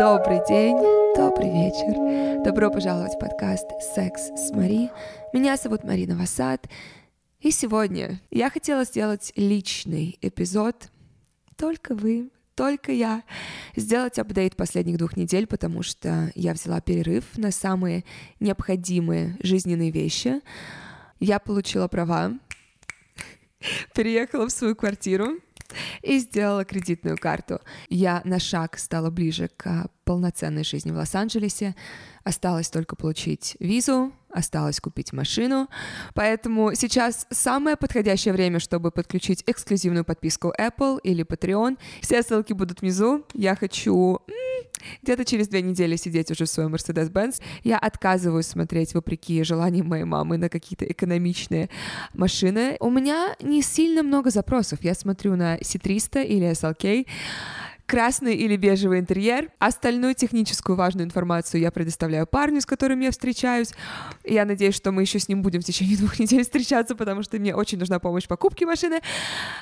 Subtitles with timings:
[0.00, 0.78] Добрый день,
[1.14, 2.42] добрый вечер.
[2.42, 4.88] Добро пожаловать в подкаст «Секс с Мари».
[5.34, 6.70] Меня зовут Марина Васад.
[7.40, 10.88] И сегодня я хотела сделать личный эпизод.
[11.58, 13.24] Только вы, только я.
[13.76, 18.06] Сделать апдейт последних двух недель, потому что я взяла перерыв на самые
[18.40, 20.40] необходимые жизненные вещи.
[21.18, 22.32] Я получила права,
[23.94, 25.40] переехала в свою квартиру,
[26.02, 27.60] и сделала кредитную карту.
[27.88, 31.74] Я на шаг стала ближе к полноценной жизни в Лос-Анджелесе.
[32.24, 35.68] Осталось только получить визу, осталось купить машину.
[36.14, 41.78] Поэтому сейчас самое подходящее время, чтобы подключить эксклюзивную подписку Apple или Patreon.
[42.00, 43.24] Все ссылки будут внизу.
[43.34, 44.20] Я хочу
[45.02, 47.40] где-то через две недели сидеть уже в своем Mercedes-Benz.
[47.64, 51.68] Я отказываюсь смотреть, вопреки желаниям моей мамы, на какие-то экономичные
[52.14, 52.76] машины.
[52.80, 54.80] У меня не сильно много запросов.
[54.82, 57.06] Я смотрю на C300 или SLK,
[57.90, 59.50] красный или бежевый интерьер.
[59.58, 63.72] Остальную техническую важную информацию я предоставляю парню, с которым я встречаюсь.
[64.22, 67.40] Я надеюсь, что мы еще с ним будем в течение двух недель встречаться, потому что
[67.40, 69.00] мне очень нужна помощь в покупке машины.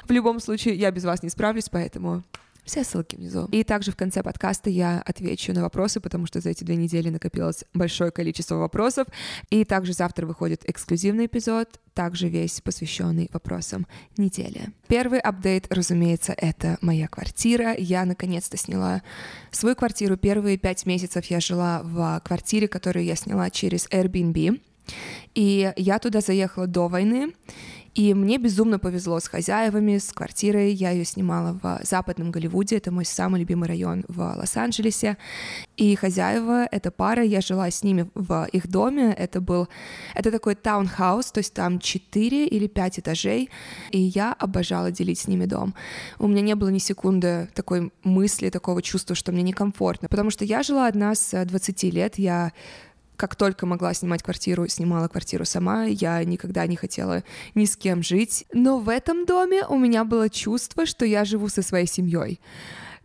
[0.06, 2.22] В любом случае, я без вас не справлюсь, поэтому
[2.68, 3.48] все ссылки внизу.
[3.50, 7.08] И также в конце подкаста я отвечу на вопросы, потому что за эти две недели
[7.08, 9.08] накопилось большое количество вопросов.
[9.50, 14.68] И также завтра выходит эксклюзивный эпизод, также весь посвященный вопросам недели.
[14.86, 17.74] Первый апдейт, разумеется, это моя квартира.
[17.74, 19.02] Я наконец-то сняла
[19.50, 20.16] свою квартиру.
[20.16, 24.60] Первые пять месяцев я жила в квартире, которую я сняла через Airbnb.
[25.34, 27.32] И я туда заехала до войны.
[27.98, 30.72] И мне безумно повезло с хозяевами, с квартирой.
[30.72, 35.16] Я ее снимала в Западном Голливуде, это мой самый любимый район в Лос-Анджелесе.
[35.76, 39.12] И хозяева, эта пара, я жила с ними в их доме.
[39.12, 39.66] Это был,
[40.14, 43.50] это такой таунхаус, то есть там 4 или 5 этажей.
[43.90, 45.74] И я обожала делить с ними дом.
[46.20, 50.08] У меня не было ни секунды такой мысли, такого чувства, что мне некомфортно.
[50.08, 52.52] Потому что я жила одна с 20 лет, я
[53.18, 55.84] как только могла снимать квартиру, снимала квартиру сама.
[55.84, 57.24] Я никогда не хотела
[57.54, 58.46] ни с кем жить.
[58.52, 62.40] Но в этом доме у меня было чувство, что я живу со своей семьей.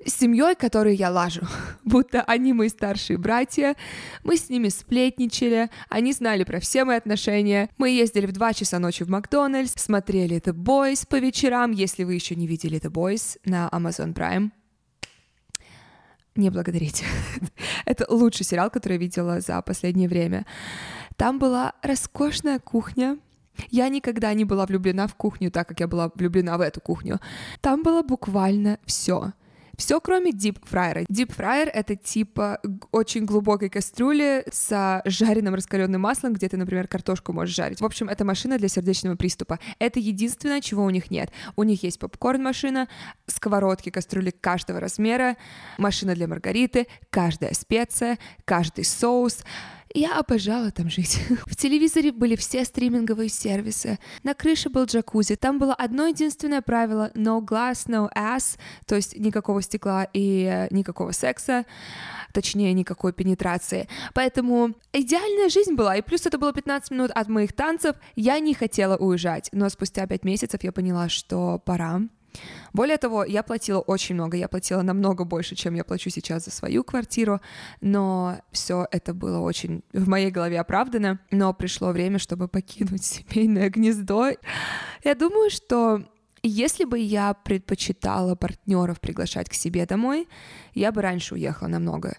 [0.05, 1.41] С семьей, которой я лажу,
[1.83, 3.75] будто они мои старшие братья,
[4.23, 8.79] мы с ними сплетничали, они знали про все мои отношения, мы ездили в 2 часа
[8.79, 13.39] ночи в Макдональдс, смотрели The Boys по вечерам, если вы еще не видели The Boys
[13.45, 14.51] на Amazon Prime,
[16.35, 17.05] не благодарите.
[17.85, 20.45] Это лучший сериал, который я видела за последнее время.
[21.15, 23.17] Там была роскошная кухня.
[23.69, 27.19] Я никогда не была влюблена в кухню так, как я была влюблена в эту кухню.
[27.61, 29.33] Там было буквально все.
[29.77, 31.03] Все, кроме дипфрайера.
[31.09, 32.59] Дипфрайер— это типа
[32.91, 37.81] очень глубокой кастрюли с жареным раскаленным маслом, где ты, например, картошку можешь жарить.
[37.81, 39.59] В общем, это машина для сердечного приступа.
[39.79, 41.31] Это единственное, чего у них нет.
[41.55, 42.87] У них есть попкорн-машина,
[43.25, 45.37] сковородки, кастрюли каждого размера,
[45.79, 49.39] машина для маргариты, каждая специя, каждый соус—
[49.93, 51.19] я обожала там жить.
[51.45, 53.99] В телевизоре были все стриминговые сервисы.
[54.23, 55.35] На крыше был джакузи.
[55.35, 60.67] Там было одно единственное правило— no glass, no ass, то есть никакого стекла и э,
[60.71, 61.65] никакого секса
[62.33, 63.87] точнее, никакой пенетрации.
[64.13, 68.53] Поэтому идеальная жизнь была, и плюс это было 15 минут от моих танцев, я не
[68.55, 72.01] хотела уезжать, но спустя 5 месяцев я поняла, что пора,
[72.73, 76.51] более того, я платила очень много, я платила намного больше, чем я плачу сейчас за
[76.51, 77.41] свою квартиру,
[77.81, 83.69] но все это было очень в моей голове оправдано, но пришло время, чтобы покинуть семейное
[83.69, 84.31] гнездо.
[85.03, 86.03] Я думаю, что
[86.41, 90.27] если бы я предпочитала партнеров приглашать к себе домой,
[90.73, 92.17] я бы раньше уехала намного.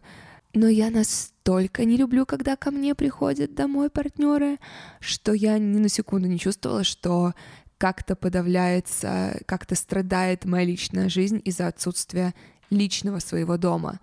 [0.55, 4.59] Но я настолько не люблю, когда ко мне приходят домой партнеры,
[5.01, 7.35] что я ни на секунду не чувствовала, что
[7.79, 12.35] как-то подавляется, как-то страдает моя личная жизнь из-за отсутствия
[12.71, 14.01] личного своего дома.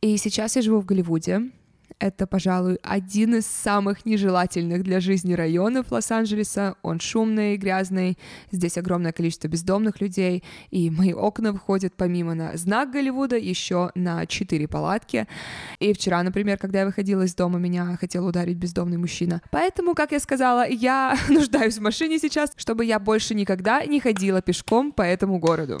[0.00, 1.50] И сейчас я живу в Голливуде,
[2.00, 6.74] это, пожалуй, один из самых нежелательных для жизни районов Лос-Анджелеса.
[6.82, 8.18] Он шумный, грязный,
[8.50, 14.26] здесь огромное количество бездомных людей, и мои окна выходят помимо на знак Голливуда еще на
[14.26, 15.28] четыре палатки.
[15.78, 19.42] И вчера, например, когда я выходила из дома, меня хотел ударить бездомный мужчина.
[19.50, 24.40] Поэтому, как я сказала, я нуждаюсь в машине сейчас, чтобы я больше никогда не ходила
[24.40, 25.76] пешком по этому городу.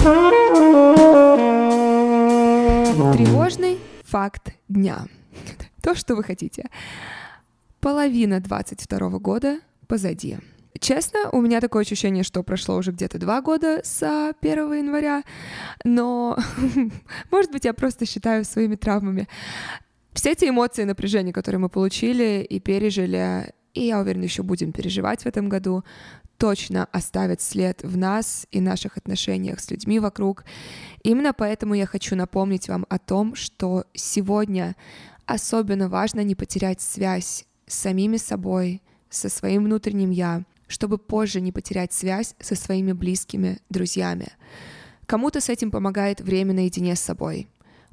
[3.16, 5.06] Тревожный факт дня.
[5.82, 6.68] То, что вы хотите.
[7.80, 10.38] Половина 22 года позади.
[10.78, 15.24] Честно, у меня такое ощущение, что прошло уже где-то два года с 1 января,
[15.84, 16.38] но,
[17.30, 19.28] может быть, я просто считаю своими травмами.
[20.12, 24.72] Все эти эмоции и напряжения, которые мы получили и пережили, и я уверена, еще будем
[24.72, 25.84] переживать в этом году,
[26.40, 30.44] точно оставят след в нас и наших отношениях с людьми вокруг.
[31.02, 34.74] Именно поэтому я хочу напомнить вам о том, что сегодня
[35.32, 41.52] особенно важно не потерять связь с самими собой, со своим внутренним «я», чтобы позже не
[41.52, 44.28] потерять связь со своими близкими друзьями.
[45.06, 47.48] Кому-то с этим помогает время наедине с собой,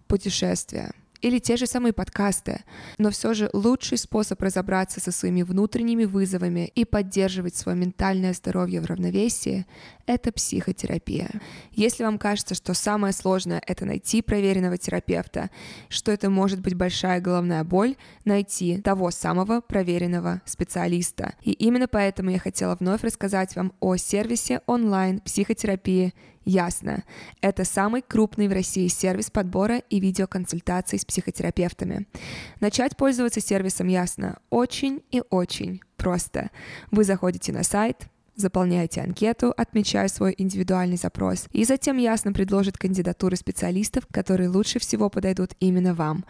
[0.07, 0.91] путешествия—
[1.21, 2.63] или те же самые подкасты.
[2.97, 8.81] Но все же лучший способ разобраться со своими внутренними вызовами и поддерживать свое ментальное здоровье
[8.81, 9.65] в равновесии—
[10.05, 11.29] это психотерапия.
[11.71, 15.49] Если вам кажется, что самое сложное— это найти проверенного терапевта,
[15.89, 21.33] что это может быть большая головная боль, найти того самого проверенного специалиста.
[21.41, 26.13] И именно поэтому я хотела вновь рассказать вам о сервисе онлайн психотерапии
[26.47, 27.03] Ясно.
[27.41, 32.07] Это самый крупный в России сервис подбора и видеоконсультаций с психотерапевтами.
[32.61, 36.49] Начать пользоваться сервисом Ясно очень и очень просто.
[36.89, 38.07] Вы заходите на сайт,
[38.37, 45.09] заполняете анкету, отмечая свой индивидуальный запрос, и затем ясно предложит кандидатуры специалистов, которые лучше всего
[45.09, 46.23] подойдут именно вам.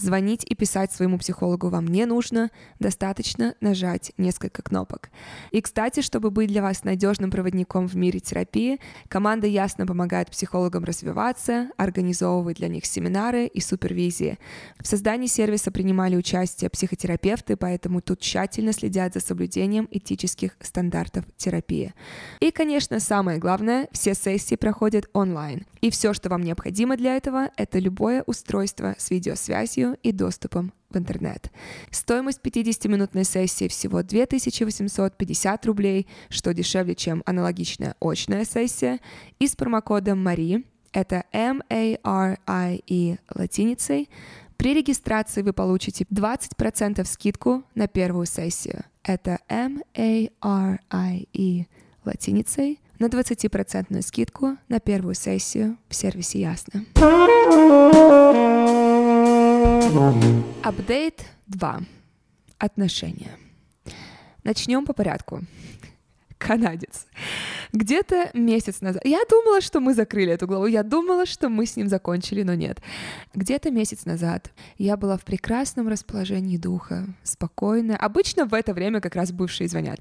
[0.00, 5.10] Звонить и писать своему психологу вам не нужно, достаточно нажать несколько кнопок.
[5.50, 10.84] И, кстати, чтобы быть для вас надежным проводником в мире терапии, команда ясно помогает психологам
[10.84, 14.38] развиваться, организовывает для них семинары и супервизии.
[14.78, 21.92] В создании сервиса принимали участие психотерапевты, поэтому тут тщательно следят за соблюдением этических стандартов терапии.
[22.40, 25.66] И, конечно, самое главное, все сессии проходят онлайн.
[25.82, 30.96] И все, что вам необходимо для этого, это любое устройство с видеосвязью и доступом в
[30.96, 31.50] интернет.
[31.90, 39.00] Стоимость 50-минутной сессии всего 2850 рублей, что дешевле, чем аналогичная очная сессия.
[39.38, 44.08] И с промокодом MARI, это M-A-R-I-E латиницей,
[44.56, 48.84] при регистрации вы получите 20% скидку на первую сессию.
[49.02, 50.28] Это M-A-R-I-E
[52.04, 56.84] латиницей на 20% скидку на первую сессию в сервисе Ясно.
[60.62, 61.80] Апдейт 2.
[62.56, 63.36] Отношения.
[64.42, 65.40] Начнем по порядку.
[66.38, 67.06] Канадец.
[67.74, 69.04] Где-то месяц назад.
[69.04, 70.64] Я думала, что мы закрыли эту главу.
[70.64, 72.80] Я думала, что мы с ним закончили, но нет.
[73.34, 77.96] Где-то месяц назад я была в прекрасном расположении духа, спокойная.
[77.96, 80.00] Обычно в это время как раз бывшие звонят.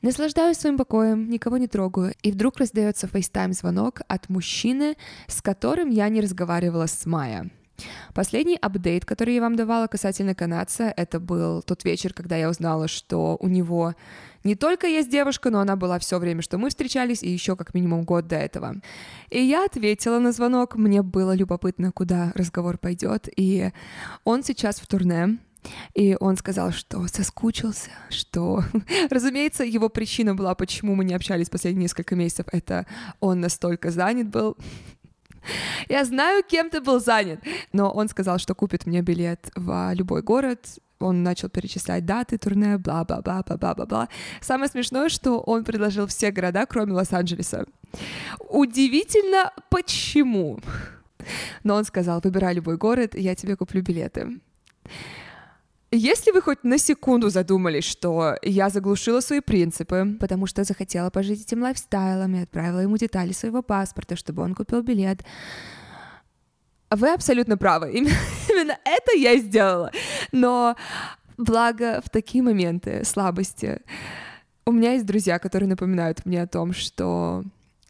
[0.00, 4.96] Наслаждаюсь своим покоем, никого не трогаю, и вдруг раздается фейстайм-звонок от мужчины,
[5.26, 7.50] с которым я не разговаривала с мая.
[8.14, 12.88] Последний апдейт, который я вам давала касательно канадца, это был тот вечер, когда я узнала,
[12.88, 13.94] что у него
[14.44, 17.74] не только есть девушка, но она была все время, что мы встречались, и еще как
[17.74, 18.76] минимум год до этого.
[19.30, 23.70] И я ответила на звонок, мне было любопытно, куда разговор пойдет, и
[24.24, 25.38] он сейчас в турне,
[25.94, 28.64] и он сказал, что соскучился, что,
[29.10, 32.86] разумеется, его причина была, почему мы не общались последние несколько месяцев, это
[33.20, 34.56] он настолько занят был,
[35.88, 37.40] я знаю, кем ты был занят.
[37.72, 42.76] Но он сказал, что купит мне билет в любой город, он начал перечислять даты турне,
[42.76, 44.08] бла-бла-бла-бла-бла-бла.
[44.40, 47.64] Самое смешное, что он предложил все города, кроме Лос-Анджелеса.
[48.48, 50.60] Удивительно, почему.
[51.64, 54.40] Но он сказал, выбирай любой город, я тебе куплю билеты.
[55.92, 61.42] Если вы хоть на секунду задумались, что я заглушила свои принципы, потому что захотела пожить
[61.42, 65.24] этим лайфстайлом и отправила ему детали своего паспорта, чтобы он купил билет,
[66.90, 67.90] вы абсолютно правы.
[68.48, 69.90] Именно это я сделала.
[70.30, 70.76] Но
[71.36, 73.80] благо в такие моменты слабости
[74.64, 77.42] у меня есть друзья, которые напоминают мне о том, что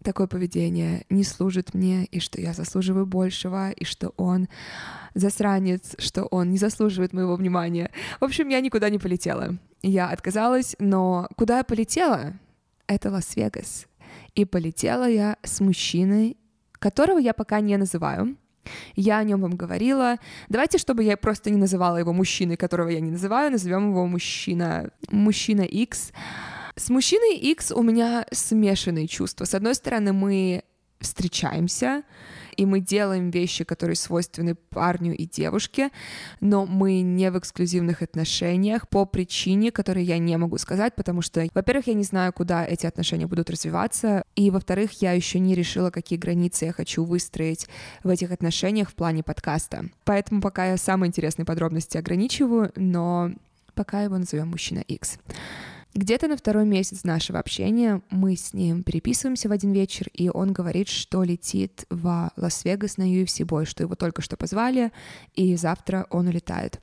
[0.02, 4.48] такое поведение не служит мне, и что я заслуживаю большего, и что он
[5.14, 7.90] засранец, что он не заслуживает моего внимания.
[8.20, 9.56] В общем, я никуда не полетела.
[9.82, 12.34] Я отказалась, но куда я полетела?
[12.86, 13.86] Это Лас-Вегас.
[14.34, 16.36] И полетела я с мужчиной,
[16.72, 18.36] которого я пока не называю.
[18.94, 20.16] Я о нем вам говорила.
[20.48, 24.90] Давайте, чтобы я просто не называла его мужчиной, которого я не называю, назовем его мужчина,
[25.10, 26.12] мужчина X.
[26.80, 29.44] С мужчиной X у меня смешанные чувства.
[29.44, 30.64] С одной стороны, мы
[30.98, 32.04] встречаемся,
[32.56, 35.90] и мы делаем вещи, которые свойственны парню и девушке,
[36.40, 41.46] но мы не в эксклюзивных отношениях по причине, которой я не могу сказать, потому что,
[41.52, 45.90] во-первых, я не знаю, куда эти отношения будут развиваться, и, во-вторых, я еще не решила,
[45.90, 47.66] какие границы я хочу выстроить
[48.04, 49.84] в этих отношениях в плане подкаста.
[50.04, 53.32] Поэтому пока я самые интересные подробности ограничиваю, но
[53.74, 55.18] пока его назовем мужчина X.
[55.94, 60.52] Где-то на второй месяц нашего общения мы с ним переписываемся в один вечер, и он
[60.52, 64.92] говорит, что летит в Лас-Вегас на UFC бой, что его только что позвали,
[65.34, 66.80] и завтра он улетает.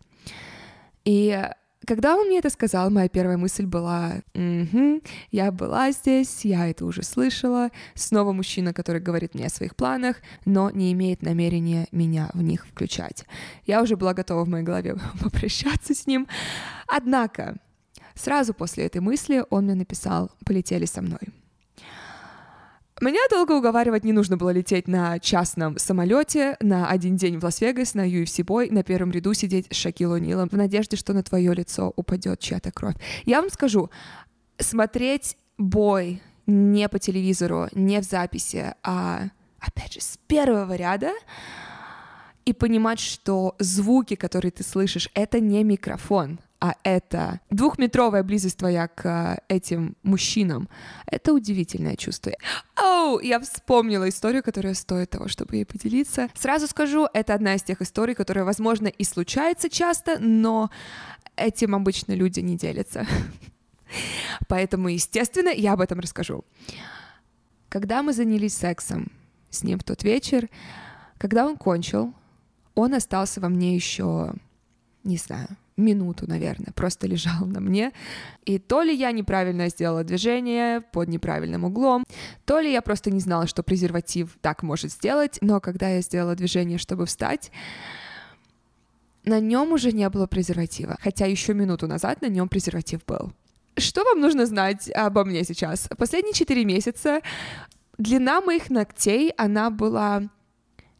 [1.05, 1.41] И
[1.85, 6.85] Когда он мне это сказал, моя первая мысль была, угу, я была здесь, я это
[6.85, 12.29] уже слышала, снова мужчина, который говорит мне о своих планах, но не имеет намерения меня
[12.33, 13.23] в них включать.
[13.65, 16.27] Я уже была готова в моей голове попрощаться с ним.
[16.87, 17.57] Однако,
[18.17, 21.19] сразу после этой мысли он мне написал «полетели со мной».
[22.99, 27.93] Меня долго уговаривать не нужно было лететь на частном самолете на один день в Лас-Вегас,
[27.93, 31.53] на UFC бой, на первом ряду сидеть с Шакил Нилом в надежде, что на твое
[31.53, 32.95] лицо упадет чья-то кровь.
[33.25, 33.91] Я вам скажу,
[34.57, 41.11] смотреть бой не по телевизору, не в записи, а, опять же, с первого ряда,
[42.45, 48.87] и понимать, что звуки, которые ты слышишь, это не микрофон, а это двухметровая близость твоя
[48.87, 50.69] к э, этим мужчинам,
[51.05, 52.31] это удивительное чувство.
[52.75, 56.29] Оу, я вспомнила историю, которая стоит того, чтобы ей поделиться.
[56.33, 60.71] Сразу скажу, это одна из тех историй, которая, возможно, и случается часто, но
[61.35, 63.05] этим обычно люди не делятся.
[64.47, 66.43] Поэтому, естественно, я об этом расскажу.
[67.69, 69.11] Когда мы занялись сексом
[69.51, 70.49] с ним в тот вечер,
[71.19, 72.13] когда он кончил,
[72.73, 74.33] он остался во мне еще,
[75.03, 77.91] не знаю, минуту, наверное, просто лежал на мне.
[78.45, 82.03] И то ли я неправильно сделала движение под неправильным углом,
[82.45, 86.35] то ли я просто не знала, что презерватив так может сделать, но когда я сделала
[86.35, 87.51] движение, чтобы встать,
[89.23, 93.31] на нем уже не было презерватива, хотя еще минуту назад на нем презерватив был.
[93.77, 95.87] Что вам нужно знать обо мне сейчас?
[95.97, 97.21] Последние четыре месяца
[97.97, 100.23] длина моих ногтей, она была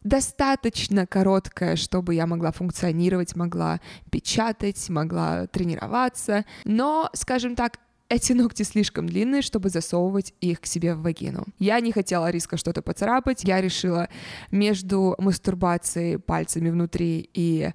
[0.04, 3.80] достаточно короткая, чтобы я могла функционировать, могла
[4.12, 6.46] печатать, могла тренироваться.
[6.64, 11.46] Но, скажем так, эти ногти слишком длинные, чтобы засовывать их к себе в вагину.
[11.60, 13.44] Я не хотела риска что-то поцарапать.
[13.44, 14.08] Я решила
[14.50, 17.72] между мастурбацией пальцами внутри и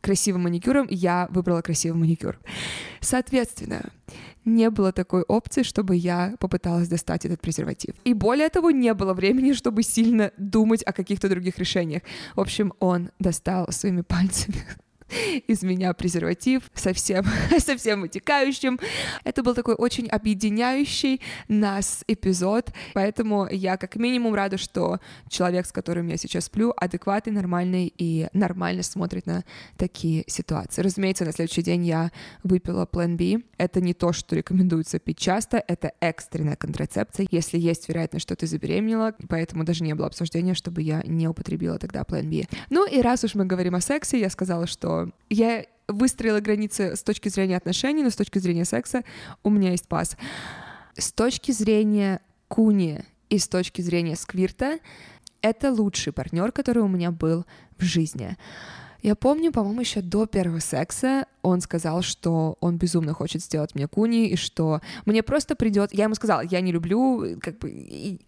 [0.00, 2.38] красивым маникюром, я выбрала красивый маникюр.
[3.00, 3.90] Соответственно,
[4.46, 7.94] не было такой опции, чтобы я попыталась достать этот презерватив.
[8.04, 12.02] И более того, не было времени, чтобы сильно думать о каких-то других решениях.
[12.34, 14.64] В общем, он достал своими пальцами
[15.46, 17.24] из меня презерватив, совсем,
[17.58, 18.78] совсем вытекающим.
[19.24, 25.72] Это был такой очень объединяющий нас эпизод, поэтому я как минимум рада, что человек, с
[25.72, 29.44] которым я сейчас сплю, адекватный, нормальный и нормально смотрит на
[29.76, 30.82] такие ситуации.
[30.82, 32.10] Разумеется, на следующий день я
[32.42, 33.42] выпила Plan B.
[33.58, 38.46] Это не то, что рекомендуется пить часто, это экстренная контрацепция, если есть вероятность, что ты
[38.46, 42.46] забеременела, поэтому даже не было обсуждения, чтобы я не употребила тогда Plan B.
[42.70, 44.95] Ну и раз уж мы говорим о сексе, я сказала, что
[45.30, 49.04] я выстроила границы с точки зрения отношений, но с точки зрения секса
[49.42, 50.16] у меня есть пас.
[50.96, 54.78] С точки зрения куни и с точки зрения сквирта
[55.42, 57.46] это лучший партнер, который у меня был
[57.78, 58.36] в жизни.
[59.06, 63.86] Я помню, по-моему, еще до первого секса он сказал, что он безумно хочет сделать мне
[63.86, 65.94] куни, и что мне просто придет...
[65.94, 68.18] Я ему сказала, я не люблю, как бы,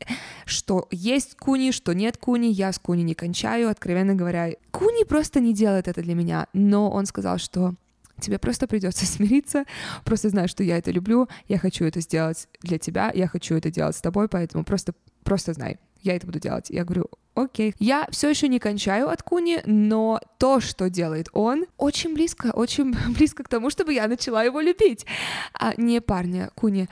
[0.44, 4.52] что есть куни, что нет куни, я с куни не кончаю, откровенно говоря.
[4.70, 7.75] Куни просто не делает это для меня, но он сказал, что
[8.20, 9.64] тебе просто придется смириться,
[10.04, 13.73] просто знай, что я это люблю, я хочу это сделать для тебя, я хочу это
[13.73, 14.94] делать с тобой, поэтому просто,
[15.25, 16.70] просто знай, я это буду делать.
[16.70, 17.74] Я говорю, окей.
[17.78, 22.94] Я все еще не кончаю от Куни, но то, что делает он, очень близко, очень
[23.14, 25.06] близко к тому, чтобы я начала его любить.
[25.52, 26.88] А не парня, Куни.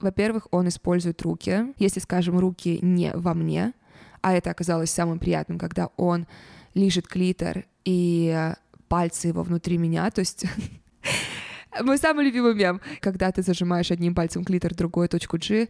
[0.00, 1.74] Во-первых, он использует руки.
[1.78, 3.72] Если, скажем, руки не во мне,
[4.20, 6.26] а это оказалось самым приятным, когда он
[6.74, 8.52] лежит клитор и
[8.88, 10.44] пальцы его внутри меня, то есть
[11.82, 12.80] Мой самый любимый мем.
[13.00, 15.68] Когда ты зажимаешь одним пальцем клитор, другой точку G,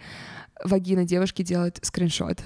[0.62, 2.40] вагина девушки делает скриншот.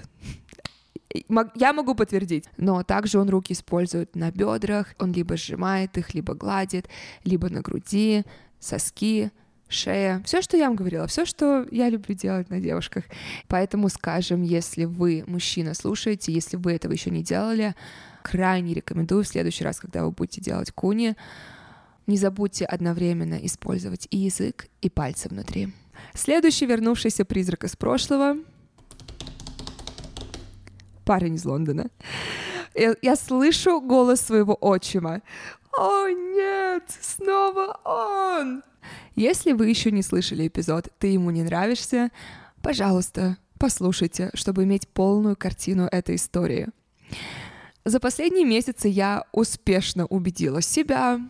[1.55, 2.45] Я могу подтвердить.
[2.57, 6.89] Но также он руки использует на бедрах, он либо сжимает их, либо гладит,
[7.25, 8.25] либо на груди,
[8.61, 9.33] соски,
[9.69, 10.23] шея.
[10.25, 13.05] Все, что я вам говорила, все, что я люблю делать на девушках.
[13.49, 17.75] Поэтому, скажем, если вы, мужчина, слушаете, если вы этого еще не делали,
[18.23, 21.17] крайне рекомендую в следующий раз, когда вы будете делать куни,
[22.11, 25.73] не забудьте одновременно использовать и язык, и пальцы внутри.
[26.15, 28.37] Следующий вернувшийся призрак из прошлого
[31.11, 31.91] парень из Лондона.
[32.73, 35.23] Я, я слышу голос своего отчима.
[35.77, 38.63] О нет, снова он!
[39.17, 42.11] Если вы еще не слышали эпизод «Ты ему не нравишься»,
[42.63, 46.69] пожалуйста, послушайте, чтобы иметь полную картину этой истории.
[47.85, 51.21] За последние месяцы я успешно убедила себя,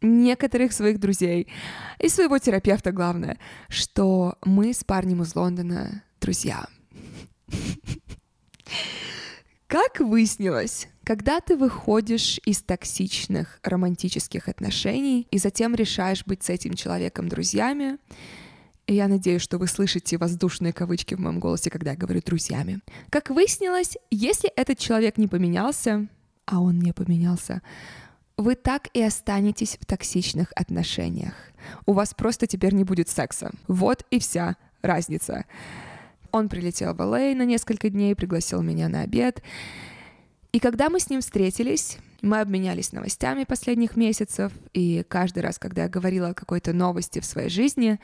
[0.00, 1.48] некоторых своих друзей
[1.98, 3.38] и своего терапевта, главное,
[3.68, 6.66] что мы с парнем из Лондона друзья.
[9.66, 16.74] Как выяснилось, Когда ты выходишь из токсичных романтических отношений и затем решаешь быть с этим
[16.74, 17.98] человеком друзьями,
[18.88, 22.80] я надеюсь, что вы слышите воздушные кавычки в моем голосе, когда я говорю «друзьями».
[23.08, 26.08] Как выяснилось, если этот человек не поменялся,
[26.44, 27.62] а он не поменялся,
[28.36, 31.34] вы так и останетесь в токсичных отношениях.
[31.86, 33.50] У вас просто теперь не будет секса.
[33.66, 35.46] Вот и вся разница.
[36.32, 37.34] Он прилетел в Л.А.
[37.34, 39.42] на несколько дней, пригласил меня на обед.
[40.52, 45.84] И когда мы с ним встретились, мы обменялись новостями последних месяцев, и каждый раз, когда
[45.84, 47.98] я говорила о какой-то новости в своей жизни,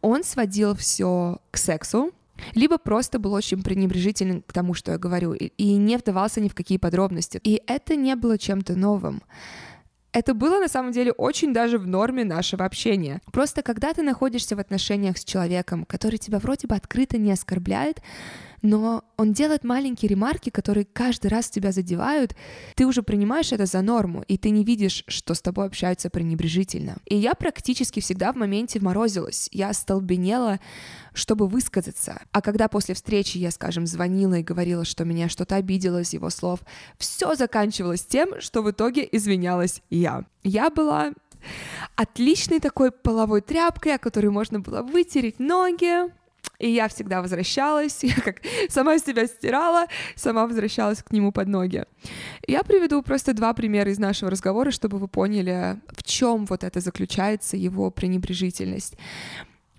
[0.00, 2.12] он сводил все к сексу,
[2.54, 6.54] либо просто был очень пренебрежителен к тому, что я говорю, и не вдавался ни в
[6.54, 7.40] какие подробности.
[7.44, 9.22] И это не было чем-то новым.
[10.12, 13.22] Это было на самом деле очень даже в норме нашего общения.
[13.32, 18.02] Просто когда ты находишься в отношениях с человеком, который тебя вроде бы открыто не оскорбляет,
[18.62, 22.34] но он делает маленькие ремарки, которые каждый раз тебя задевают,
[22.76, 26.98] ты уже принимаешь это за норму, и ты не видишь, что с тобой общаются пренебрежительно.
[27.06, 30.60] И я практически всегда в моменте морозилась, я столбенела,
[31.12, 32.22] чтобы высказаться.
[32.30, 36.30] А когда после встречи я, скажем, звонила и говорила, что меня что-то обидело из его
[36.30, 36.60] слов,
[36.98, 40.24] все заканчивалось тем, что в итоге извинялась я.
[40.42, 41.12] Я была
[41.96, 46.08] отличной такой половой тряпкой, о которой можно было вытереть ноги,
[46.62, 51.84] и я всегда возвращалась, я как сама себя стирала, сама возвращалась к нему под ноги.
[52.46, 56.80] Я приведу просто два примера из нашего разговора, чтобы вы поняли, в чем вот это
[56.80, 58.96] заключается, его пренебрежительность.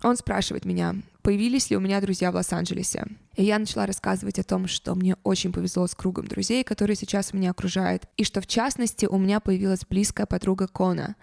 [0.03, 3.05] Он спрашивает меня, появились ли у меня друзья в Лос-Анджелесе.
[3.35, 7.33] И я начала рассказывать о том, что мне очень повезло с кругом друзей, которые сейчас
[7.33, 11.15] меня окружают, и что в частности у меня появилась близкая подруга Кона.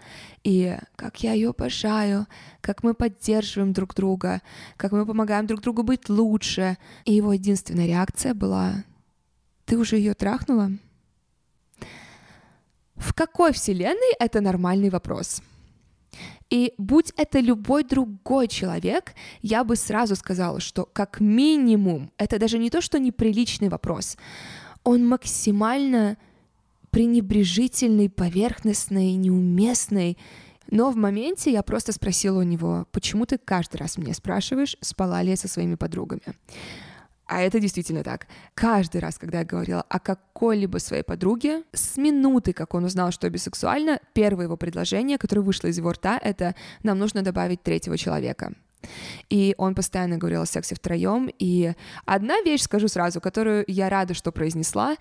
[0.43, 2.27] И как я ее обожаю,
[2.59, 4.41] как мы поддерживаем друг друга,
[4.75, 6.77] как мы помогаем друг другу быть лучше.
[7.05, 8.83] И его единственная реакция была
[9.65, 10.71] «Ты уже ее трахнула?»
[12.95, 15.41] В какой вселенной это нормальный вопрос?
[16.51, 22.57] И будь это любой другой человек, я бы сразу сказала, что как минимум, это даже
[22.59, 24.17] не то, что неприличный вопрос,
[24.83, 26.17] он максимально
[26.89, 30.17] пренебрежительный, поверхностный, неуместный.
[30.69, 35.21] Но в моменте я просто спросила у него, почему ты каждый раз меня спрашиваешь, спала
[35.23, 36.21] ли я со своими подругами.
[37.31, 38.27] А это действительно так.
[38.55, 43.25] Каждый раз, когда я говорила о какой-либо своей подруге, с минуты, как он узнал, что
[43.25, 47.97] я бисексуальна, первое его предложение, которое вышло из его рта, это «нам нужно добавить третьего
[47.97, 48.51] человека».
[49.29, 51.29] И он постоянно говорил о сексе втроем.
[51.39, 51.71] И
[52.05, 54.97] одна вещь, скажу сразу, которую я рада, что произнесла,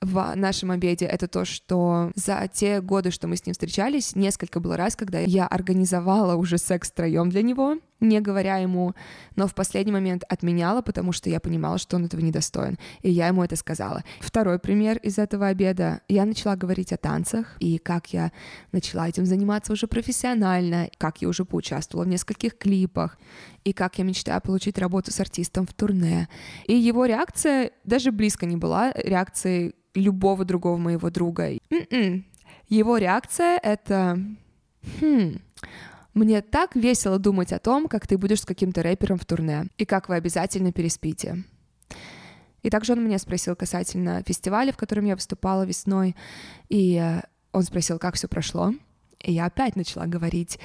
[0.00, 4.60] в нашем обеде, это то, что за те годы, что мы с ним встречались, несколько
[4.60, 8.94] было раз, когда я организовала уже секс втроем для него, не говоря ему,
[9.36, 12.78] но в последний момент отменяла, потому что я понимала, что он этого недостоин.
[13.02, 14.04] И я ему это сказала.
[14.20, 16.00] Второй пример из этого обеда.
[16.08, 18.32] Я начала говорить о танцах, и как я
[18.72, 23.18] начала этим заниматься уже профессионально, как я уже поучаствовала в нескольких клипах,
[23.64, 26.28] и как я мечтаю получить работу с артистом в турне.
[26.66, 31.52] И его реакция даже близко не была реакцией любого другого моего друга.
[31.70, 32.24] М-м.
[32.68, 34.18] Его реакция— это...
[35.00, 35.38] Хм,
[36.14, 39.84] мне так весело думать о том, как ты будешь с каким-то рэпером в турне, и
[39.84, 41.44] как вы обязательно переспите.
[42.62, 46.16] И также он меня спросил касательно фестиваля, в котором я выступала весной,
[46.68, 47.20] и э,
[47.52, 48.72] он спросил, как все прошло.
[49.24, 50.58] И я опять начала говорить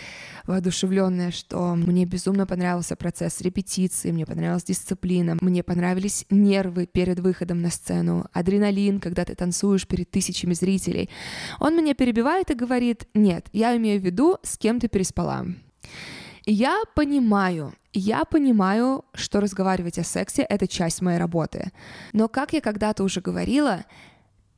[0.45, 7.61] воодушевленная, что мне безумно понравился процесс репетиции, мне понравилась дисциплина, мне понравились нервы перед выходом
[7.61, 11.09] на сцену, адреналин, когда ты танцуешь перед тысячами зрителей.
[11.59, 15.45] Он меня перебивает и говорит, нет, я имею в виду, с кем ты переспала.
[16.45, 21.71] Я понимаю, я понимаю, что разговаривать о сексе— это часть моей работы.
[22.13, 23.85] Но, как я когда-то уже говорила,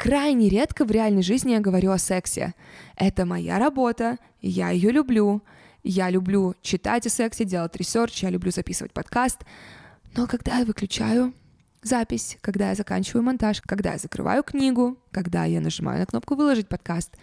[0.01, 2.55] Крайне редко в реальной жизни я говорю о сексе.
[2.95, 5.43] Это моя работа, я ее люблю.
[5.83, 9.41] Я люблю читать о сексе, делать research, я люблю записывать подкаст.
[10.15, 11.35] Но когда я выключаю
[11.83, 16.67] запись, когда я заканчиваю монтаж, когда я закрываю книгу, когда я нажимаю на кнопку «Выложить
[16.67, 17.15] подкаст»,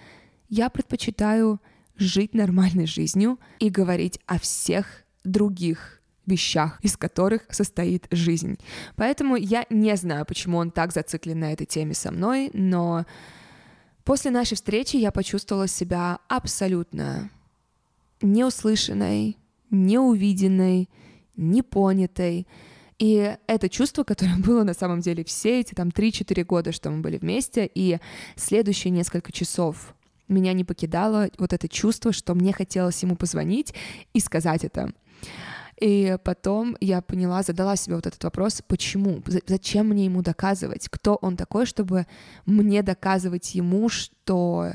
[0.49, 1.61] я предпочитаю
[1.97, 5.98] жить нормальной жизнью и говорить о всех других
[6.29, 8.59] вещах, из которых состоит жизнь.
[8.97, 13.07] Поэтому я не знаю, почему он так зациклен на этой теме со мной, но
[14.05, 17.31] после нашей встречи я почувствовала себя абсолютно
[18.23, 19.37] неуслышанной,
[19.71, 20.88] неувиденной,
[21.37, 22.47] непонятой.
[22.99, 27.01] И это чувство, которое было на самом деле все эти там 3-4 года, что мы
[27.01, 27.99] были вместе, и
[28.37, 29.95] следующие несколько часов
[30.29, 33.75] меня не покидало вот это чувство, что мне хотелось ему позвонить
[34.12, 34.93] и сказать это.
[35.81, 41.14] И потом я поняла, задала себе вот этот вопрос, почему, зачем мне ему доказывать, кто
[41.17, 42.07] он такой, чтобы
[42.47, 44.73] мне доказывать ему, что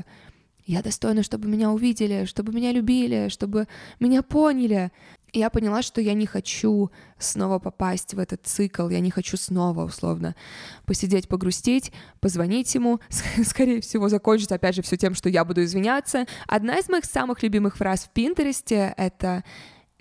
[0.66, 3.68] я достойна, чтобы меня увидели, чтобы меня любили, чтобы
[4.00, 4.92] меня поняли.
[5.32, 9.36] И я поняла, что я не хочу снова попасть в этот цикл, я не хочу
[9.36, 10.36] снова, условно,
[10.86, 13.00] посидеть, погрустить, позвонить ему,
[13.44, 16.26] скорее всего, закончится, опять же, все тем, что я буду извиняться.
[16.46, 19.44] Одна из моих самых любимых фраз в Пинтересте— это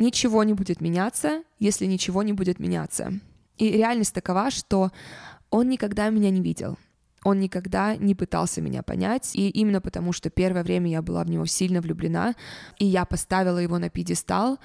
[0.04, 3.14] «ничего не будет меняться, если ничего не будет меняться».
[3.58, 4.92] И реальность такова, что
[5.50, 6.78] он никогда меня не видел.
[7.24, 11.30] Он никогда не пытался меня понять, и именно потому, что первое время я была в
[11.30, 12.36] него сильно влюблена,
[12.80, 14.60] и я поставила его на пьедестал,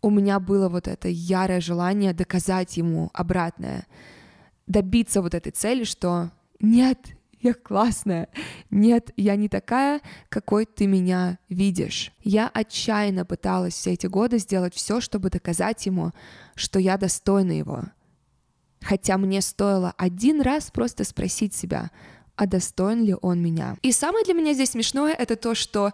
[0.00, 3.86] у меня было вот это ярое желание доказать ему обратное,
[4.66, 6.98] добиться вот этой цели, что нет,
[7.40, 8.28] я классная,
[8.70, 12.12] нет, я не такая, какой ты меня видишь.
[12.22, 16.12] Я отчаянно пыталась все эти годы сделать все, чтобы доказать ему,
[16.54, 17.84] что я достойна его.
[18.80, 21.90] Хотя мне стоило один раз просто спросить себя,
[22.36, 23.76] а достоин ли он меня.
[23.82, 25.92] И самое для меня здесь смешное это то, что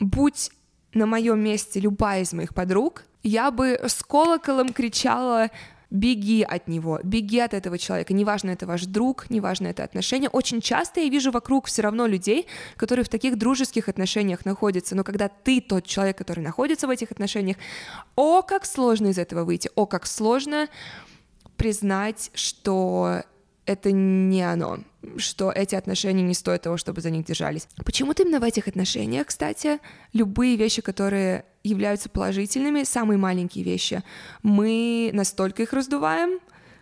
[0.00, 0.50] будь
[0.92, 5.50] на моем месте любая из моих подруг, я бы с колоколом кричала
[5.94, 10.28] беги от него, беги от этого человека, неважно, это ваш друг, неважно, это отношения.
[10.28, 15.04] Очень часто я вижу вокруг все равно людей, которые в таких дружеских отношениях находятся, но
[15.04, 17.56] когда ты тот человек, который находится в этих отношениях,
[18.16, 20.68] о, как сложно из этого выйти, о, как сложно
[21.56, 23.22] признать, что
[23.66, 24.78] это не оно,
[25.16, 27.68] что эти отношения не стоят того, чтобы за них держались.
[27.84, 29.78] Почему-то именно в этих отношениях, кстати,
[30.12, 34.02] любые вещи, которые являются положительными, самые маленькие вещи,
[34.42, 36.40] мы настолько их раздуваем,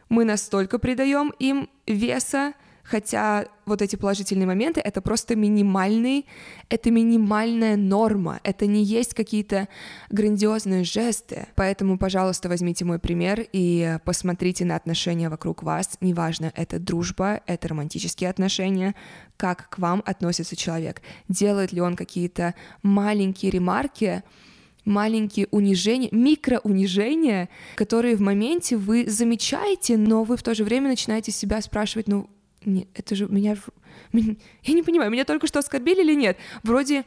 [0.08, 2.54] мы настолько придаем им веса,
[2.92, 6.26] хотя вот эти положительные моменты— это просто минимальный,
[6.68, 9.66] это минимальная норма, это не есть какие-то
[10.10, 11.46] грандиозные жесты.
[11.54, 15.96] Поэтому, пожалуйста, возьмите мой пример и посмотрите на отношения вокруг вас.
[16.02, 18.94] Неважно, это дружба, это романтические отношения,
[19.38, 21.00] как к вам относится человек.
[21.28, 24.22] Делает ли он какие-то маленькие ремарки,
[24.84, 31.32] маленькие унижения, микроунижения, которые в моменте вы замечаете, но вы в то же время начинаете
[31.32, 32.28] себя спрашивать, ну,
[32.66, 33.56] нет, это же меня...
[34.12, 36.36] Я не понимаю, меня только что оскорбили или нет?
[36.62, 37.04] Вроде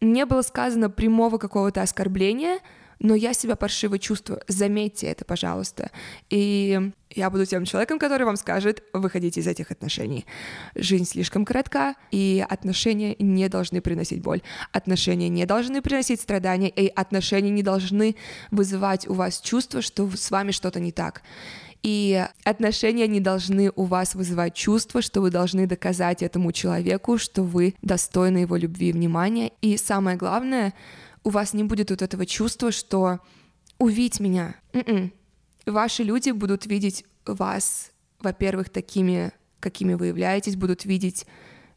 [0.00, 2.58] не было сказано прямого какого-то оскорбления,
[3.02, 4.40] но я себя паршиво чувствую.
[4.46, 5.90] Заметьте это, пожалуйста.
[6.30, 10.24] И я буду тем человеком, который вам скажет, выходите из этих отношений.
[10.76, 14.40] Жизнь слишком коротка, и отношения не должны приносить боль.
[14.70, 18.14] Отношения не должны приносить страдания, и отношения не должны
[18.52, 21.22] вызывать у вас чувство, что с вами что-то не так.
[21.82, 27.42] И отношения не должны у вас вызывать чувство, что вы должны доказать этому человеку, что
[27.42, 29.52] вы достойны его любви и внимания.
[29.62, 30.74] И самое главное,
[31.24, 33.18] у вас не будет вот этого чувства, что
[33.78, 34.54] увидеть меня.
[34.72, 35.12] м
[35.66, 41.26] Ваши люди будут видеть вас, во-первых, такими, какими вы являетесь, будут видеть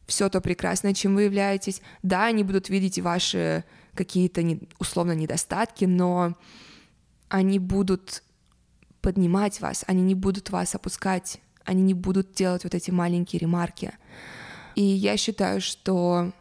[0.08, 1.82] все то прекрасное, чем вы являетесь.
[2.04, 3.64] Да, они будут видеть ваши
[3.94, 4.44] какие-то
[4.80, 6.36] условно недостатки, но
[7.30, 8.24] они будут
[9.06, 13.92] поднимать вас, они не будут вас опускать, они не будут делать вот эти маленькие ремарки.
[14.74, 16.32] И я считаю, что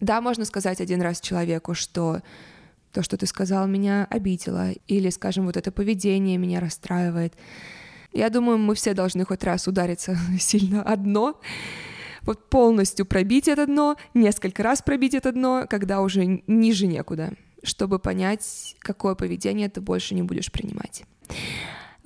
[0.00, 2.22] да, можно сказать один раз человеку, что
[2.94, 7.34] то, что ты сказал, меня обидело, или, скажем, вот это поведение меня расстраивает.
[8.14, 11.38] Я думаю, мы все должны хоть раз удариться сильно одно,
[12.22, 17.98] вот полностью пробить это дно, несколько раз пробить это дно, когда уже ниже некуда, чтобы
[17.98, 21.04] понять, какое поведение ты больше не будешь принимать.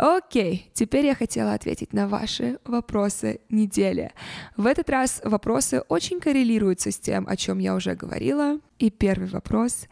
[0.05, 4.11] Окей, теперь я хотела ответить на ваши вопросы недели.
[4.57, 8.59] В этот раз вопросы очень коррелируются с тем, о чем я уже говорила.
[8.81, 9.87] И первый вопрос.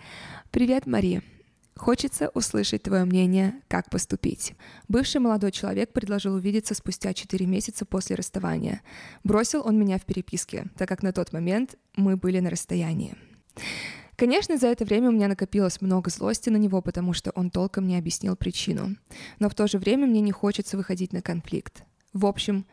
[0.50, 1.22] Привет, Мария.
[1.76, 4.54] Хочется услышать твое мнение, как поступить.
[4.88, 8.82] Бывший молодой человек предложил увидеться спустя 4 месяца после расставания.
[9.22, 13.14] Бросил он меня в переписке, так как на тот момент мы были на расстоянии.
[14.20, 17.88] Конечно, за это время у меня накопилось много злости на него, потому что он толком
[17.88, 18.96] не объяснил причину.
[19.38, 21.84] Но в то же время мне не хочется выходить на конфликт.
[22.12, 22.66] В общем,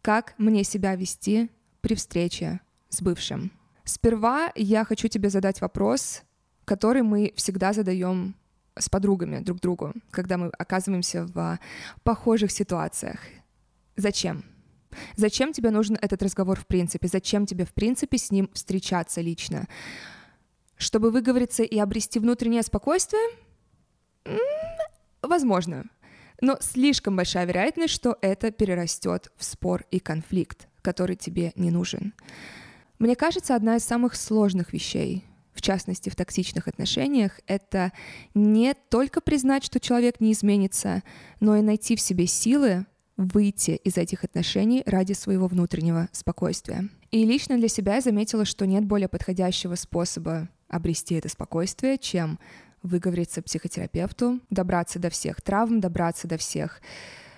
[0.00, 1.50] как мне себя вести
[1.82, 3.52] при встрече с бывшим?
[3.84, 6.22] Сперва я хочу тебе задать вопрос,
[6.64, 8.34] который мы всегда задаем
[8.74, 11.58] с подругами друг другу, когда мы оказываемся в
[12.02, 13.20] похожих ситуациях.
[13.96, 14.42] Зачем?
[15.16, 17.08] Зачем тебе нужен этот разговор в принципе?
[17.08, 19.68] Зачем тебе в принципе с ним встречаться лично?
[20.76, 23.22] Чтобы выговориться и обрести внутреннее спокойствие?
[25.22, 25.84] Возможно.
[26.40, 32.12] Но слишком большая вероятность, что это перерастет в спор и конфликт, который тебе не нужен.
[32.98, 37.92] Мне кажется, одна из самых сложных вещей в частности в токсичных отношениях, это
[38.34, 41.02] не только признать, что человек не изменится,
[41.40, 46.88] но и найти в себе силы выйти из этих отношений ради своего внутреннего спокойствия.
[47.12, 52.38] И лично для себя я заметила, что нет более подходящего способа обрести это спокойствие, чем
[52.82, 56.80] выговориться психотерапевту, добраться до всех травм, добраться до всех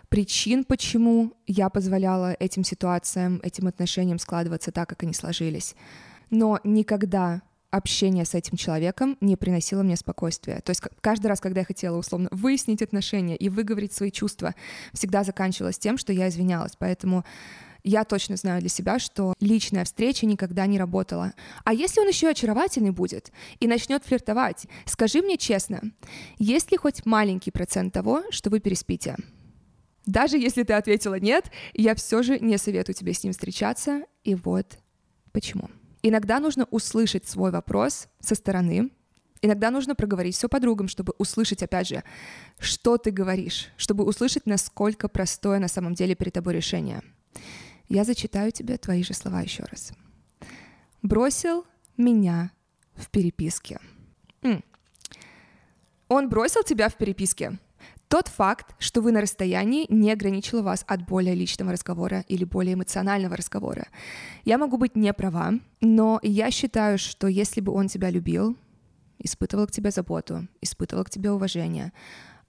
[0.09, 5.75] причин, почему я позволяла этим ситуациям, этим отношениям складываться так, как они сложились.
[6.31, 10.61] Но никогда общение с этим человеком не приносило мне спокойствия.
[10.61, 14.55] То есть каждый раз, когда я хотела условно выяснить отношения и выговорить свои чувства,
[14.93, 16.77] всегда заканчивалось тем, что я извинялась.
[16.79, 17.25] Поэтому
[17.87, 21.33] я точно знаю для себя, что личная встреча никогда не работала.
[21.65, 25.81] А если он еще очаровательный будет и начнет флиртовать, скажи мне честно,
[26.39, 29.17] есть ли хоть маленький процент того, что вы переспите?
[30.05, 34.35] Даже если ты ответила нет, я все же не советую тебе с ним встречаться, и
[34.35, 34.79] вот
[35.31, 35.71] почему.
[36.03, 38.91] Иногда нужно услышать свой вопрос со стороны,
[39.43, 42.03] Иногда нужно проговорить все подругам, чтобы услышать, опять же,
[42.59, 47.03] что ты говоришь, чтобы услышать, насколько простое на самом деле перед тобой решение.
[47.89, 49.93] Я зачитаю тебе твои же слова еще раз.
[51.03, 51.65] Бросил
[51.97, 52.51] меня
[52.95, 53.79] в переписке.
[56.09, 57.59] Он бросил тебя в переписке.
[58.09, 62.75] Тот факт, что вы на расстоянии, не ограничил вас от более личного разговора или более
[62.75, 63.89] эмоционального разговора.
[64.45, 68.57] Я могу быть не права, но я считаю, что если бы он тебя любил,
[69.19, 71.93] испытывал к тебе заботу, испытывал к тебе уважение,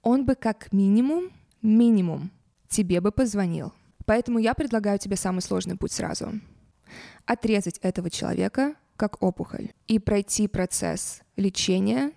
[0.02, 2.30] он бы как минимум, минимум
[2.68, 3.72] тебе бы позвонил.
[4.08, 6.40] Поэтому я предлагаю тебе самый сложный путь сразу.
[7.26, 12.12] Отрезать этого человека как опухоль и пройти процесс лечения,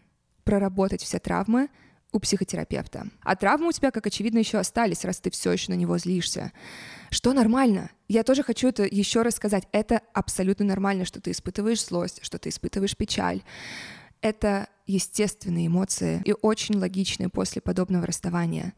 [0.45, 1.67] проработать все травмы,
[2.13, 3.07] у психотерапевта.
[3.23, 6.53] А травмы у тебя, как очевидно, еще остались, раз ты все еще на него злишься.
[7.09, 7.91] Что нормально.
[8.07, 9.67] Я тоже хочу это еще раз сказать.
[9.73, 13.43] Это абсолютно нормально, что ты испытываешь злость, что ты испытываешь печаль.
[14.21, 18.75] Это естественные эмоции и очень логичные после подобного расставания.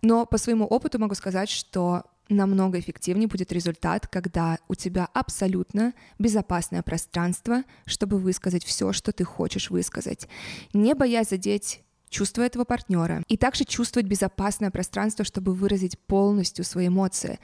[0.00, 5.94] Но по своему опыту могу сказать, что намного эффективнее будет результат, когда у тебя абсолютно
[6.18, 10.28] безопасное пространство, чтобы высказать все, что ты хочешь высказать,
[10.72, 16.88] не боясь задеть чувство этого партнера, и также чувствовать безопасное пространство, чтобы выразить полностью свои
[16.88, 17.38] эмоции.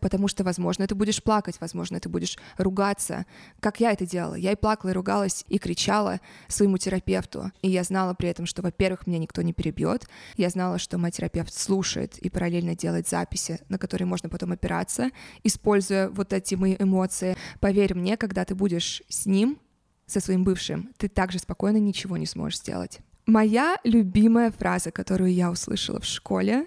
[0.00, 3.26] Потому что, возможно, ты будешь плакать, возможно, ты будешь ругаться,
[3.60, 4.34] как я это делала.
[4.34, 7.52] Я и плакала, и ругалась, и кричала своему терапевту.
[7.62, 10.08] И я знала при этом, что, во-первых, меня никто не перебьет.
[10.36, 15.10] Я знала, что мой терапевт слушает и параллельно делает записи, на которые можно потом опираться,
[15.42, 17.36] используя вот эти мои эмоции.
[17.60, 19.58] Поверь мне, когда ты будешь с ним,
[20.06, 23.00] со своим бывшим, ты также спокойно ничего не сможешь сделать.
[23.28, 26.64] Моя любимая фраза, которую я услышала в школе,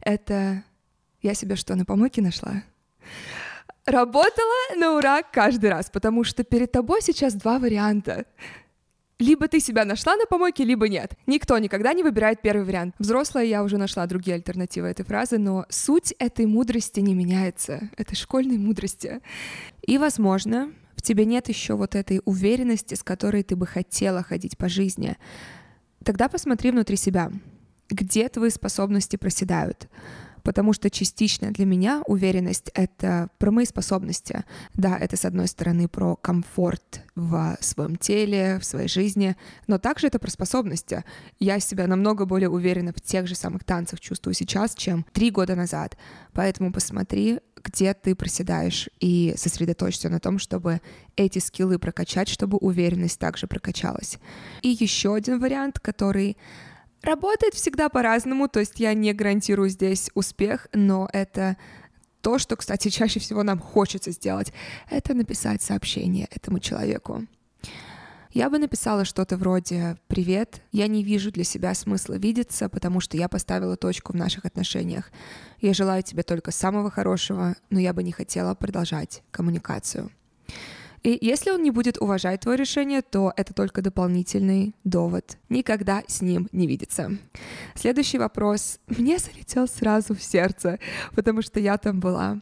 [0.00, 0.62] это
[1.22, 2.62] «Я себе что, на помойке нашла?»
[3.84, 8.26] Работала на ура каждый раз, потому что перед тобой сейчас два варианта.
[9.18, 11.14] Либо ты себя нашла на помойке, либо нет.
[11.26, 12.94] Никто никогда не выбирает первый вариант.
[13.00, 18.14] Взрослая я уже нашла другие альтернативы этой фразы, но суть этой мудрости не меняется, этой
[18.14, 19.20] школьной мудрости.
[19.82, 24.56] И, возможно, в тебе нет еще вот этой уверенности, с которой ты бы хотела ходить
[24.56, 25.16] по жизни.
[26.04, 27.32] Тогда посмотри внутри себя,
[27.88, 29.88] где твои способности проседают.
[30.44, 34.44] Потому что частично для меня уверенность— это про мои способности.
[34.74, 40.06] Да, это, с одной стороны, про комфорт в своем теле, в своей жизни, но также
[40.06, 41.02] это про способности.
[41.40, 45.56] Я себя намного более уверенно в тех же самых танцах чувствую сейчас, чем три года
[45.56, 45.96] назад.
[46.34, 50.82] Поэтому посмотри, где ты проседаешь, и сосредоточься на том, чтобы
[51.16, 54.18] эти скиллы прокачать, чтобы уверенность также прокачалась.
[54.60, 56.36] И еще один вариант, который
[57.04, 61.56] работает всегда по-разному, то есть я не гарантирую здесь успех, но это
[62.20, 64.52] то, что, кстати, чаще всего нам хочется сделать,
[64.90, 67.26] это написать сообщение этому человеку.
[68.32, 73.16] Я бы написала что-то вроде «Привет, я не вижу для себя смысла видеться, потому что
[73.16, 75.12] я поставила точку в наших отношениях.
[75.60, 80.10] Я желаю тебе только самого хорошего, но я бы не хотела продолжать коммуникацию».
[81.04, 85.36] И если он не будет уважать твое решение, то это только дополнительный довод.
[85.50, 87.18] Никогда с ним не видеться.
[87.74, 90.78] Следующий вопрос мне залетел сразу в сердце,
[91.14, 92.40] потому что я там была.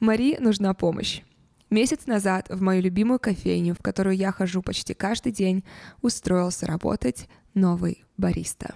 [0.00, 1.22] Мари нужна помощь.
[1.70, 5.64] Месяц назад в мою любимую кофейню, в которую я хожу почти каждый день,
[6.02, 8.74] устроился работать новый бариста.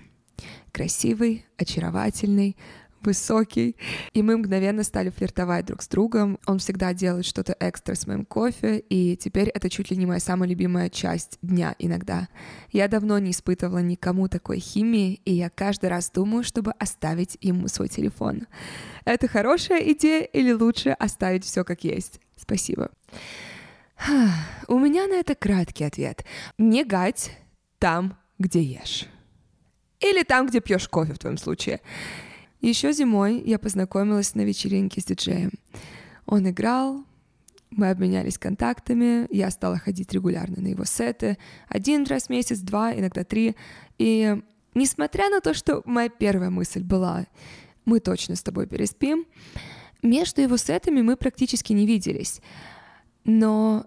[0.70, 2.56] Красивый, очаровательный,
[3.02, 3.76] высокий,
[4.12, 6.38] и мы мгновенно стали флиртовать друг с другом.
[6.46, 10.20] Он всегда делает что-то экстра с моим кофе, и теперь это чуть ли не моя
[10.20, 12.28] самая любимая часть дня иногда.
[12.70, 17.68] Я давно не испытывала никому такой химии, и я каждый раз думаю, чтобы оставить ему
[17.68, 18.46] свой телефон.
[19.04, 22.20] Это хорошая идея или лучше оставить все как есть?
[22.36, 22.90] Спасибо.
[24.68, 26.24] У меня на это краткий ответ.
[26.56, 27.32] Не гать
[27.78, 29.06] там, где ешь.
[30.00, 31.80] Или там, где пьешь кофе в твоем случае.
[32.60, 35.52] Еще зимой я познакомилась на вечеринке с диджеем.
[36.26, 37.04] Он играл,
[37.70, 42.92] мы обменялись контактами, я стала ходить регулярно на его сеты, один раз в месяц, два,
[42.94, 43.54] иногда три.
[43.98, 44.40] И
[44.74, 47.26] несмотря на то, что моя первая мысль была,
[47.84, 49.26] мы точно с тобой переспим,
[50.02, 52.40] между его сетами мы практически не виделись.
[53.24, 53.86] Но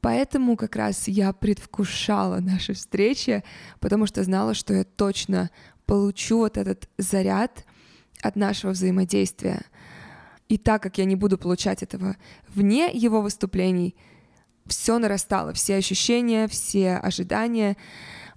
[0.00, 3.44] поэтому как раз я предвкушала наши встречи,
[3.78, 5.50] потому что знала, что я точно
[5.86, 7.64] получу вот этот заряд
[8.22, 9.62] от нашего взаимодействия.
[10.48, 12.16] И так как я не буду получать этого
[12.48, 13.94] вне его выступлений,
[14.66, 17.76] все нарастало, все ощущения, все ожидания.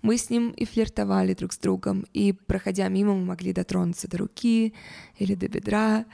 [0.01, 4.17] Мы с ним и флиртовали друг с другом, и, проходя мимо, мы могли дотронуться до
[4.17, 4.73] руки
[5.17, 6.05] или до бедра.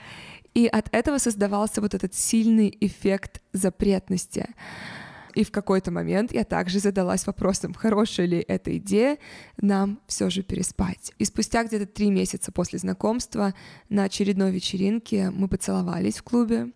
[0.54, 4.46] И от этого создавался вот этот сильный эффект запретности.
[5.34, 9.18] И в какой-то момент я также задалась вопросом, хорошая ли эта идея
[9.56, 11.12] нам все же переспать.
[11.18, 13.54] И спустя где-то три месяца после знакомства
[13.88, 16.72] на очередной вечеринке мы поцеловались в клубе.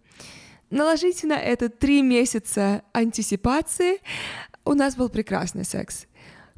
[0.70, 3.98] Наложите на это три месяца антисипации.
[4.64, 6.06] У нас был прекрасный секс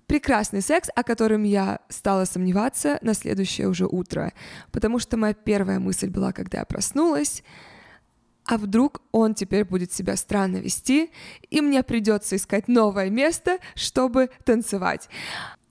[0.06, 4.32] прекрасный секс, о котором я стала сомневаться на следующее уже утро,
[4.72, 7.42] потому что моя первая мысль была, когда я проснулась,
[8.46, 11.10] а вдруг он теперь будет себя странно вести,
[11.50, 15.08] и мне придется искать новое место, чтобы танцевать.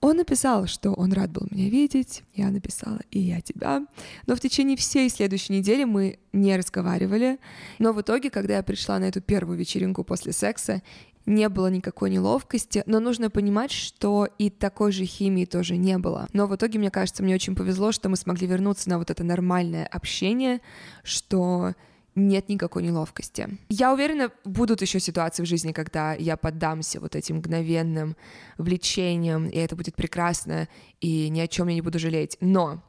[0.00, 3.86] Он написал, что он рад был меня видеть, я написала «и я тебя»,
[4.26, 7.38] но в течение всей следующей недели мы не разговаривали,
[7.78, 10.82] но в итоге, когда я пришла на эту первую вечеринку после секса,
[11.24, 16.28] не было никакой неловкости, но нужно понимать, что и такой же химии тоже не было.
[16.32, 19.24] Но в итоге, мне кажется, мне очень повезло, что мы смогли вернуться на вот это
[19.24, 20.60] нормальное общение,
[21.02, 21.74] что
[22.16, 23.58] нет никакой неловкости.
[23.68, 28.16] Я уверена, будут еще ситуации в жизни, когда я поддамся вот этим мгновенным
[28.58, 30.68] влечениям, и это будет прекрасно,
[31.00, 32.36] и ни о чем я не буду жалеть.
[32.40, 32.82] Но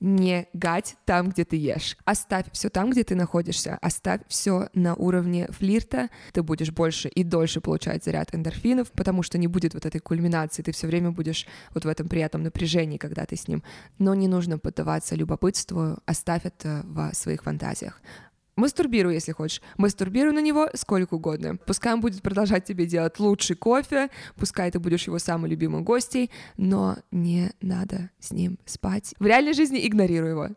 [0.00, 1.96] не гать там, где ты ешь.
[2.04, 3.78] Оставь все там, где ты находишься.
[3.82, 6.08] Оставь все на уровне флирта.
[6.32, 10.62] Ты будешь больше и дольше получать заряд эндорфинов, потому что не будет вот этой кульминации.
[10.62, 13.62] Ты все время будешь вот в этом приятном напряжении, когда ты с ним.
[13.98, 15.98] Но не нужно поддаваться любопытству.
[16.06, 18.00] Оставь это в своих фантазиях.
[18.56, 19.62] Мастурбируй, если хочешь.
[19.78, 21.56] Мастурбируй на него сколько угодно.
[21.66, 26.30] Пускай он будет продолжать тебе делать лучший кофе, пускай ты будешь его самой любимой гостей,
[26.56, 29.14] но не надо с ним спать.
[29.18, 30.48] В реальной жизни игнорируй его.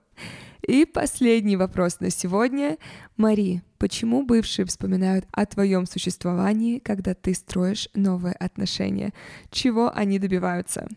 [0.67, 2.77] И последний вопрос на сегодня.
[3.17, 9.13] Мари, почему бывшие вспоминают о твоем существовании, когда ты строишь новые отношения?
[9.51, 10.88] Чего они добиваются?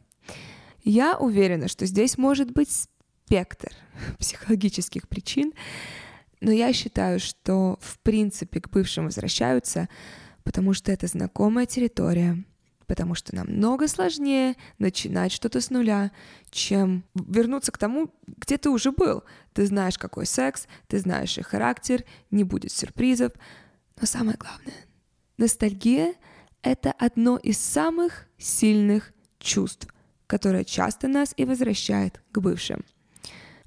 [0.84, 2.70] Я уверена, что здесь может быть
[3.26, 3.72] спектр
[4.20, 5.52] психологических причин,
[6.46, 9.88] но я считаю, что в принципе к бывшим возвращаются,
[10.44, 12.44] потому что это знакомая территория,
[12.86, 16.12] потому что намного сложнее начинать что-то с нуля,
[16.50, 19.24] чем вернуться к тому, где ты уже был.
[19.54, 23.32] Ты знаешь, какой секс, ты знаешь их характер, не будет сюрпризов.
[24.00, 24.86] Но самое главное,
[25.38, 26.14] ностальгия—
[26.62, 29.92] это одно из самых сильных чувств,
[30.28, 32.84] которое часто нас и возвращает к бывшим—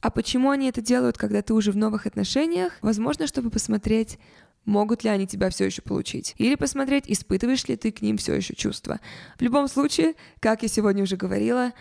[0.01, 2.73] а почему они это делают, когда ты уже в новых отношениях?
[2.81, 4.17] Возможно, чтобы посмотреть,
[4.65, 6.35] могут ли они тебя все еще получить.
[6.37, 8.99] Или посмотреть, испытываешь ли ты к ним все еще чувства.
[9.37, 11.73] В любом случае, как я сегодня уже говорила,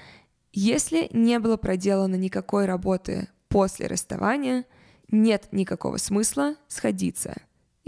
[0.53, 4.65] если не было проделано никакой работы после расставания,
[5.11, 7.37] нет никакого смысла сходиться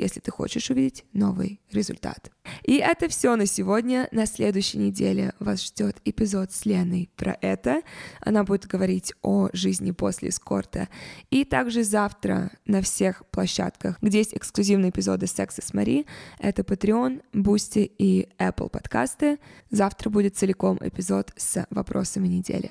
[0.00, 2.30] если ты хочешь увидеть новый результат.
[2.64, 4.08] И это все на сегодня.
[4.12, 7.82] На следующей неделе вас ждет эпизод с Леной про это.
[8.20, 10.88] Она будет говорить о жизни после эскорта.
[11.30, 16.06] И также завтра на всех площадках, где есть эксклюзивные эпизоды секса с Мари,
[16.38, 19.38] это Patreon, Boosty и Apple подкасты.
[19.70, 22.70] Завтра будет целиком эпизод с вопросами недели.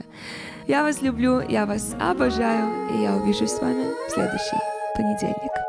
[0.67, 4.57] Я вас люблю, я вас обожаю, и я увижусь с вами в следующий
[4.95, 5.68] понедельник.